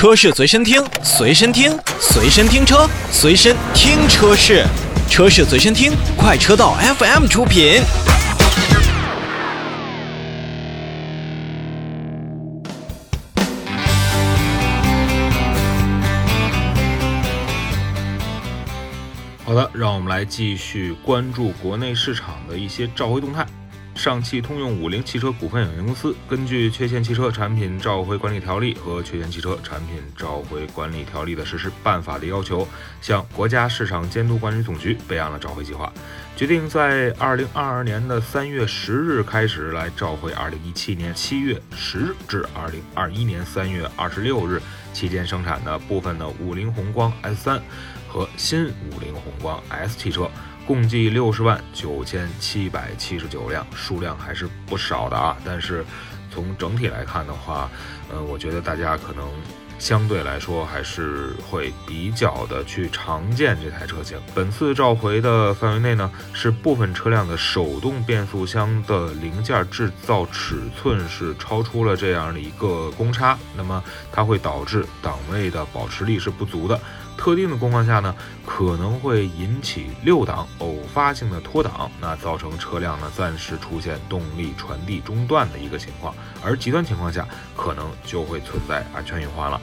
[0.00, 4.64] 车市随身听，随身听，随身听车，随身听车市，
[5.10, 7.82] 车市随身听，快车道 FM 出品。
[19.44, 23.46] 好的，让我们来继续关注国内市场的一些召回动态。
[24.00, 32.66] 上汽通用五菱汽车股份有限公司根据《缺陷汽车产品召回管理条例》和《缺陷汽车产品召回管理条例的实施办法》的要求，
[33.02, 35.92] 向国家市场监督管理总局备案了召回计划，
[36.34, 44.62] 决定在二零二二年的三月十日开始来召回二零一七年七月十日至二零二一年三月二十六日
[44.94, 47.60] 期间生产的部分的五菱宏光 S 三
[48.08, 50.30] 和新五菱宏光 S 汽车。
[50.66, 55.36] 共计六十万九千七百七十九辆，数量还是不少的啊。
[55.44, 55.84] 但是
[56.32, 57.68] 从整体来看的话，
[58.10, 59.24] 呃，我觉得大家可能
[59.78, 64.16] 相对来说还是会比较的去常见这台车型。
[64.34, 76.78] 本次召回的范围内呢，是部分车辆的手动变速箱的零件制造尺寸是超出了这样的一个公差，那么它会导致档位的保持力是不足的。
[77.16, 78.14] 特定的工况下呢，
[78.46, 89.60] 可能会引起六档偶发性的脱档，那造成车辆呢暂时出现动力传递中断的一个情况，而极端情况下可能就会存在安全隐患了。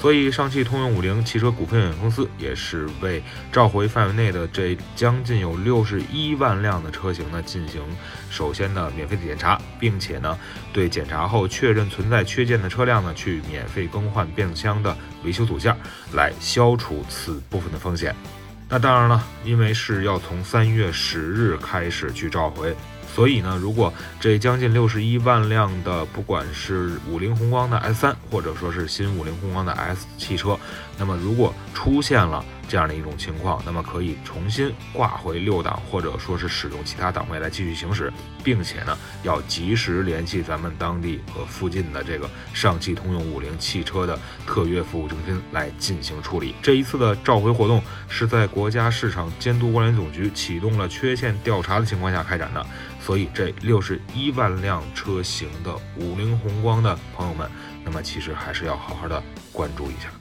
[0.00, 7.82] 所以，上汽通用五菱汽车股份有限公司也是为召回范围内的这将近有六十一万辆的车型呢进行
[8.30, 10.38] 首先的免费的检查，并且呢
[10.72, 15.76] 对检查后确认存在缺件的车辆呢去免费更换变速箱的维修组件，
[16.14, 18.16] 来消除此部分的风险。
[18.70, 22.74] 那当然了，因为是要从三月十日开始去召回。
[23.14, 30.58] 所以呢，如果这将近六十一万辆的，不管是五菱宏光的 S 三，或者说是新五菱宏光的 S 汽车，
[30.96, 38.12] 那么如果出现了这样的一种情况，那么可以重新挂回六档，或者说是使用其他档位来继续行驶，
[38.44, 46.54] 并且呢，要及时联系咱们当地和附近的这个上汽通用五菱汽车的特约服务中心来进行处理。
[46.62, 52.64] 这一次的召回活动是在国家市场监督管理总局启动了缺陷调查的情况下开展的。
[53.10, 57.50] 所以，这六十一万辆车型的五菱宏光的朋友们，
[57.84, 59.20] 那么其实还是要好好的
[59.52, 60.12] 关注一下。